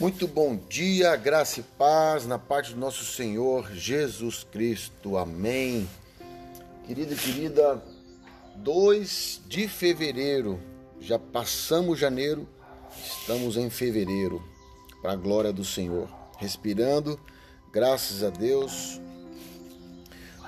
Muito 0.00 0.28
bom 0.28 0.56
dia, 0.68 1.16
graça 1.16 1.58
e 1.58 1.62
paz 1.64 2.24
na 2.24 2.38
parte 2.38 2.72
do 2.72 2.78
nosso 2.78 3.04
Senhor 3.04 3.72
Jesus 3.72 4.44
Cristo. 4.44 5.16
Amém. 5.16 5.88
Querida 6.86 7.14
e 7.14 7.16
querida, 7.16 7.82
2 8.54 9.40
de 9.48 9.66
fevereiro, 9.66 10.60
já 11.00 11.18
passamos 11.18 11.98
janeiro, 11.98 12.48
estamos 12.96 13.56
em 13.56 13.68
fevereiro, 13.68 14.40
para 15.02 15.14
a 15.14 15.16
glória 15.16 15.52
do 15.52 15.64
Senhor. 15.64 16.08
Respirando, 16.38 17.18
graças 17.72 18.22
a 18.22 18.30
Deus, 18.30 19.00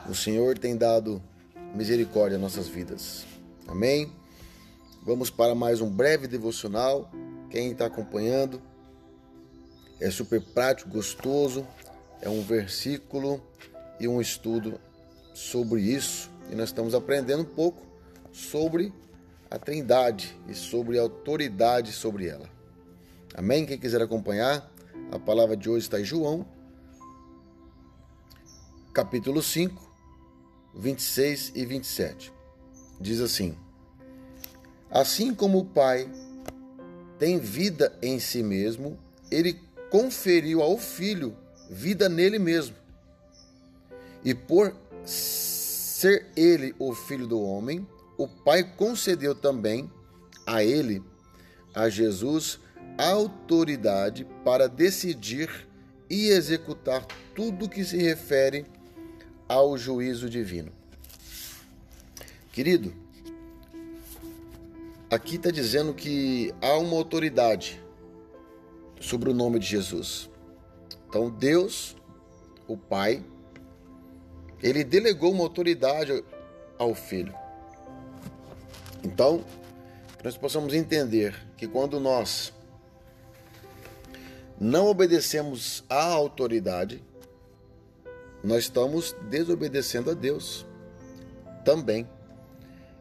o 0.09 0.15
Senhor 0.15 0.57
tem 0.61 0.77
dado 0.77 1.21
misericórdia 1.75 2.37
às 2.37 2.43
nossas 2.43 2.69
vidas. 2.69 3.27
Amém. 3.67 4.13
Vamos 5.03 5.29
para 5.29 5.57
mais 5.57 5.81
um 5.81 5.91
breve 5.91 6.29
devocional. 6.29 7.11
Quem 7.51 7.73
está 7.73 7.87
acompanhando, 7.87 8.63
é 10.01 10.11
super 10.11 10.41
prático, 10.41 10.91
gostoso. 10.91 11.67
É 12.21 12.29
um 12.29 12.43
versículo 12.43 13.43
e 13.99 14.09
um 14.09 14.21
estudo 14.21 14.81
sobre 15.35 15.83
isso. 15.83 16.31
E 16.51 16.55
nós 16.55 16.71
estamos 16.71 16.95
aprendendo 16.95 17.43
um 17.43 17.55
pouco 17.55 17.87
sobre 18.33 18.93
a 19.51 19.59
Trindade 19.59 20.37
e 20.49 20.55
sobre 20.55 20.99
a 20.99 21.03
autoridade 21.03 21.93
sobre 21.93 22.27
ela. 22.27 22.49
Amém? 23.35 23.67
Quem 23.67 23.79
quiser 23.79 24.01
acompanhar, 24.01 24.71
a 25.13 25.19
palavra 25.19 25.57
de 25.57 25.69
hoje 25.69 25.87
está 25.87 26.01
em 26.01 26.05
João, 26.05 26.47
capítulo 28.93 29.43
5, 29.43 29.91
26 30.75 31.53
e 31.55 31.65
27. 31.65 32.33
Diz 33.01 33.21
assim: 33.21 33.57
Assim 34.91 35.35
como 35.35 35.59
o 35.59 35.65
Pai 35.65 36.11
tem 37.19 37.39
vida 37.39 37.97
em 38.03 38.19
si 38.19 38.43
mesmo, 38.43 38.99
ele 39.31 39.61
conferiu 39.91 40.63
ao 40.63 40.79
filho 40.79 41.37
vida 41.69 42.09
nele 42.09 42.39
mesmo. 42.39 42.77
E 44.25 44.35
por 44.35 44.75
ser 45.05 46.27
ele 46.37 46.75
o 46.79 46.95
filho 46.95 47.27
do 47.27 47.41
homem, 47.41 47.87
o 48.17 48.27
Pai 48.27 48.63
concedeu 48.63 49.35
também 49.35 49.91
a 50.47 50.65
ele, 50.65 51.03
a 51.75 51.89
Jesus, 51.89 52.59
autoridade 52.99 54.27
para 54.45 54.69
decidir 54.69 55.69
e 56.09 56.29
executar 56.29 57.07
tudo 57.35 57.69
que 57.69 57.85
se 57.85 57.97
refere 57.97 58.67
ao 59.49 59.79
juízo 59.79 60.29
divino. 60.29 60.73
Querido, 62.53 62.93
aqui 65.09 65.37
está 65.37 65.51
dizendo 65.51 65.95
que 65.95 66.53
há 66.61 66.77
uma 66.77 66.97
autoridade 66.97 67.81
sobre 69.01 69.31
o 69.31 69.35
nome 69.35 69.59
de 69.59 69.67
Jesus. 69.67 70.31
Então, 71.09 71.31
Deus, 71.31 71.97
o 72.69 72.77
Pai, 72.77 73.25
ele 74.63 74.85
delegou 74.85 75.33
uma 75.33 75.43
autoridade 75.43 76.23
ao 76.79 76.95
Filho. 76.95 77.35
Então, 79.03 79.43
nós 80.23 80.37
possamos 80.37 80.75
entender 80.75 81.35
que 81.57 81.67
quando 81.67 81.99
nós 81.99 82.53
não 84.61 84.87
obedecemos 84.87 85.83
à 85.89 86.05
autoridade, 86.05 87.03
nós 88.45 88.65
estamos 88.65 89.17
desobedecendo 89.31 90.11
a 90.11 90.15
Deus 90.15 90.67
também. 91.65 92.07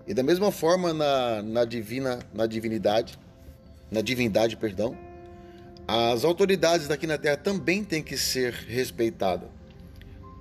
E 0.08 0.14
da 0.14 0.24
mesma 0.24 0.52
forma 0.52 0.94
na, 0.94 1.44
na 1.44 1.66
divina, 1.66 2.20
na 2.34 2.48
divinidade, 2.48 3.20
na 3.92 4.02
divindade, 4.02 4.56
perdão, 4.56 4.98
as 5.92 6.24
autoridades 6.24 6.88
daqui 6.88 7.08
na 7.08 7.18
Terra 7.18 7.36
também 7.36 7.84
têm 7.84 8.04
que 8.04 8.16
ser 8.16 8.54
respeitadas, 8.54 9.50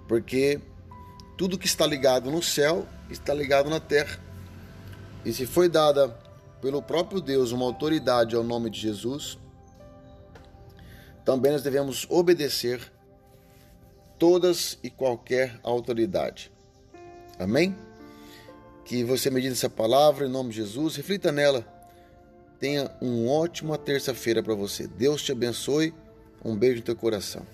porque 0.06 0.60
tudo 1.38 1.56
que 1.56 1.66
está 1.66 1.86
ligado 1.86 2.30
no 2.30 2.42
céu 2.42 2.86
está 3.08 3.32
ligado 3.32 3.70
na 3.70 3.80
terra. 3.80 4.20
E 5.24 5.32
se 5.32 5.46
foi 5.46 5.66
dada 5.66 6.08
pelo 6.60 6.82
próprio 6.82 7.18
Deus 7.18 7.50
uma 7.50 7.64
autoridade 7.64 8.36
ao 8.36 8.44
nome 8.44 8.68
de 8.68 8.78
Jesus, 8.78 9.38
também 11.24 11.52
nós 11.52 11.62
devemos 11.62 12.06
obedecer 12.10 12.92
todas 14.18 14.78
e 14.82 14.90
qualquer 14.90 15.58
autoridade. 15.62 16.52
Amém? 17.38 17.74
Que 18.84 19.02
você 19.02 19.30
medite 19.30 19.54
essa 19.54 19.70
palavra 19.70 20.26
em 20.26 20.30
nome 20.30 20.50
de 20.50 20.56
Jesus, 20.56 20.94
reflita 20.96 21.32
nela 21.32 21.77
Tenha 22.58 22.90
uma 23.00 23.30
ótima 23.30 23.78
terça-feira 23.78 24.42
para 24.42 24.54
você. 24.54 24.86
Deus 24.86 25.22
te 25.22 25.32
abençoe. 25.32 25.94
Um 26.44 26.56
beijo 26.56 26.76
no 26.76 26.82
teu 26.82 26.96
coração. 26.96 27.46